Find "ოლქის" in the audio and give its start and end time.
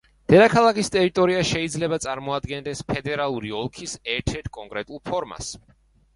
3.61-3.95